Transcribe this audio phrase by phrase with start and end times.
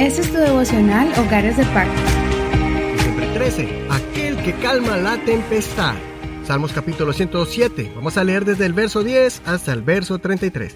[0.00, 1.92] Este es tu devocional Hogares de Pacto.
[2.94, 3.68] Diciembre 13.
[3.90, 5.94] Aquel que calma la tempestad.
[6.42, 7.92] Salmos capítulo 107.
[7.94, 10.74] Vamos a leer desde el verso 10 hasta el verso 33.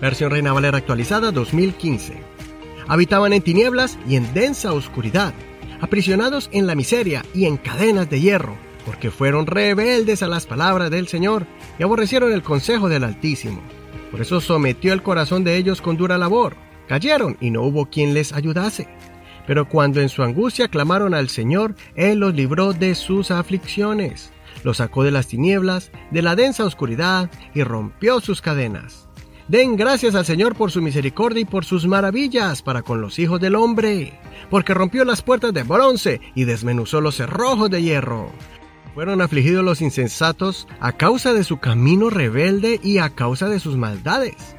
[0.00, 2.14] Versión Reina Valera actualizada 2015.
[2.88, 5.34] Habitaban en tinieblas y en densa oscuridad,
[5.82, 8.56] aprisionados en la miseria y en cadenas de hierro,
[8.86, 11.46] porque fueron rebeldes a las palabras del Señor
[11.78, 13.60] y aborrecieron el consejo del Altísimo.
[14.10, 16.56] Por eso sometió el corazón de ellos con dura labor
[16.88, 18.88] Cayeron y no hubo quien les ayudase.
[19.46, 24.76] Pero cuando en su angustia clamaron al Señor, Él los libró de sus aflicciones, los
[24.76, 29.08] sacó de las tinieblas, de la densa oscuridad, y rompió sus cadenas.
[29.48, 33.40] Den gracias al Señor por su misericordia y por sus maravillas para con los hijos
[33.40, 34.18] del hombre,
[34.50, 38.30] porque rompió las puertas de bronce y desmenuzó los cerrojos de hierro.
[38.94, 43.76] Fueron afligidos los insensatos a causa de su camino rebelde y a causa de sus
[43.76, 44.56] maldades.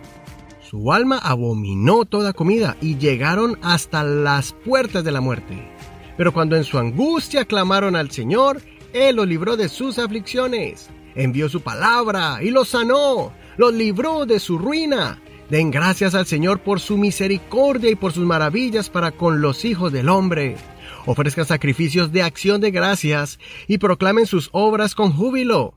[0.74, 5.72] Su alma abominó toda comida y llegaron hasta las puertas de la muerte.
[6.18, 8.60] Pero cuando en su angustia clamaron al Señor,
[8.92, 10.90] Él los libró de sus aflicciones.
[11.14, 15.22] Envió su palabra y los sanó, los libró de su ruina.
[15.48, 19.94] Den gracias al Señor por su misericordia y por sus maravillas para con los hijos
[19.94, 20.58] del hombre.
[21.06, 23.38] Ofrezcan sacrificios de acción de gracias
[23.68, 25.76] y proclamen sus obras con júbilo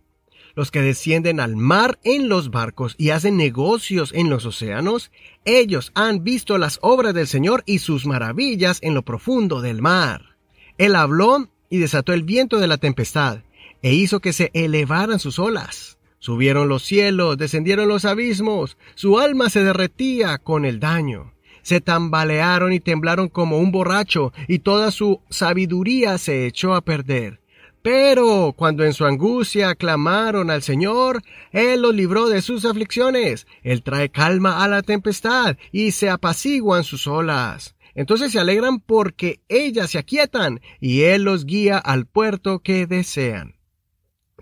[0.56, 5.12] los que descienden al mar en los barcos y hacen negocios en los océanos,
[5.44, 10.36] ellos han visto las obras del Señor y sus maravillas en lo profundo del mar.
[10.78, 13.42] Él habló y desató el viento de la tempestad,
[13.82, 15.98] e hizo que se elevaran sus olas.
[16.18, 21.34] Subieron los cielos, descendieron los abismos, su alma se derretía con el daño.
[21.62, 27.40] Se tambalearon y temblaron como un borracho, y toda su sabiduría se echó a perder.
[27.86, 33.46] Pero cuando en su angustia clamaron al Señor, Él los libró de sus aflicciones.
[33.62, 37.76] Él trae calma a la tempestad y se apaciguan sus olas.
[37.94, 43.54] Entonces se alegran porque ellas se aquietan y Él los guía al puerto que desean.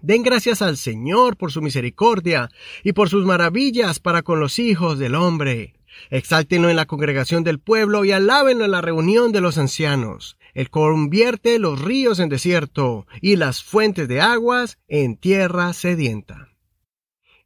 [0.01, 2.49] Den gracias al Señor por su misericordia
[2.83, 5.75] y por sus maravillas para con los hijos del hombre.
[6.09, 10.39] Exáltenlo en la congregación del pueblo y alábenlo en la reunión de los ancianos.
[10.55, 16.49] Él convierte los ríos en desierto y las fuentes de aguas en tierra sedienta.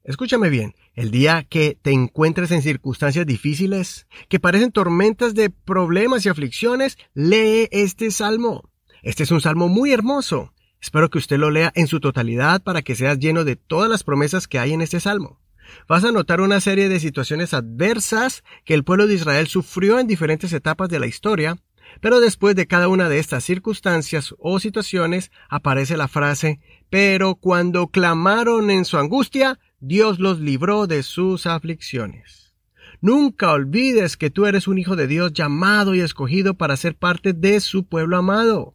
[0.05, 6.25] Escúchame bien, el día que te encuentres en circunstancias difíciles, que parecen tormentas de problemas
[6.25, 8.71] y aflicciones, lee este salmo.
[9.03, 10.53] Este es un salmo muy hermoso.
[10.81, 14.05] Espero que usted lo lea en su totalidad para que seas lleno de todas las
[14.05, 15.41] promesas que hay en este salmo.
[15.89, 20.07] Vas a notar una serie de situaciones adversas que el pueblo de Israel sufrió en
[20.07, 21.59] diferentes etapas de la historia
[22.01, 26.61] pero después de cada una de estas circunstancias o situaciones aparece la frase,
[26.91, 32.55] pero cuando clamaron en su angustia, Dios los libró de sus aflicciones.
[33.01, 37.33] Nunca olvides que tú eres un hijo de Dios llamado y escogido para ser parte
[37.33, 38.75] de su pueblo amado.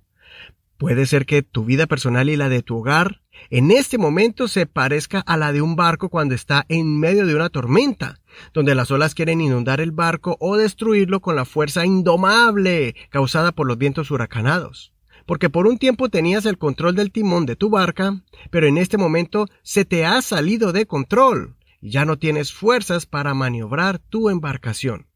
[0.77, 4.65] Puede ser que tu vida personal y la de tu hogar en este momento se
[4.65, 8.19] parezca a la de un barco cuando está en medio de una tormenta,
[8.53, 13.67] donde las olas quieren inundar el barco o destruirlo con la fuerza indomable causada por
[13.67, 14.93] los vientos huracanados.
[15.25, 18.21] Porque por un tiempo tenías el control del timón de tu barca,
[18.51, 23.05] pero en este momento se te ha salido de control y ya no tienes fuerzas
[23.05, 25.07] para maniobrar tu embarcación.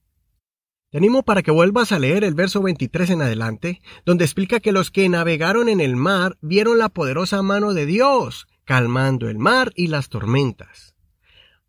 [0.90, 4.72] Te animo para que vuelvas a leer el verso 23 en adelante, donde explica que
[4.72, 9.74] los que navegaron en el mar vieron la poderosa mano de Dios, calmando el mar
[9.76, 10.97] y las tormentas.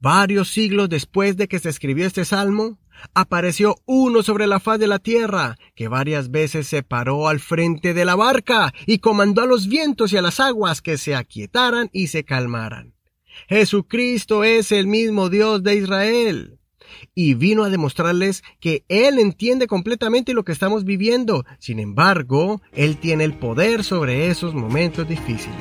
[0.00, 2.78] Varios siglos después de que se escribió este salmo,
[3.14, 7.94] apareció uno sobre la faz de la tierra, que varias veces se paró al frente
[7.94, 11.91] de la barca y comandó a los vientos y a las aguas que se aquietaran
[11.92, 12.94] y se calmaran.
[13.48, 16.59] Jesucristo es el mismo Dios de Israel
[17.15, 21.44] y vino a demostrarles que Él entiende completamente lo que estamos viviendo.
[21.59, 25.59] Sin embargo, Él tiene el poder sobre esos momentos difíciles.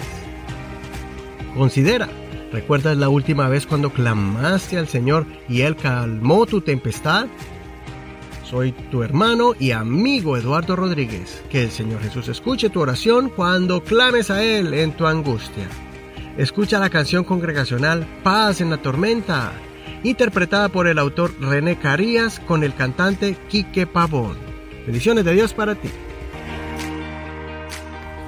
[1.55, 2.07] Considera,
[2.51, 7.27] ¿recuerdas la última vez cuando clamaste al Señor y Él calmó tu tempestad?
[8.43, 11.43] Soy tu hermano y amigo Eduardo Rodríguez.
[11.49, 15.67] Que el Señor Jesús escuche tu oración cuando clames a Él en tu angustia.
[16.37, 19.51] Escucha la canción congregacional Paz en la tormenta
[20.03, 24.37] interpretada por el autor René Carías con el cantante Quique Pavón.
[24.85, 25.89] Bendiciones de Dios para ti.